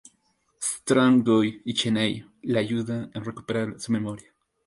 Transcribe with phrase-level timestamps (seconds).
[0.59, 4.33] Strong Guy y Cheney la ayudan a recuperar su memoria.